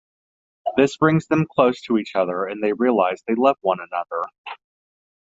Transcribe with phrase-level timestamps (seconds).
[0.77, 4.23] This brings them close to each other and they realize they love one another.